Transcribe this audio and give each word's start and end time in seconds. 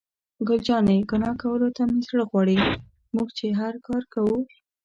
ګل 0.47 0.59
جانې: 0.67 0.97
ګناه 1.09 1.33
کولو 1.41 1.67
ته 1.75 1.83
مې 1.89 1.99
زړه 2.09 2.23
غواړي، 2.29 2.57
موږ 3.15 3.27
چې 3.37 3.45
هر 3.59 3.73
کار 3.87 4.03
کوو. 4.13 4.39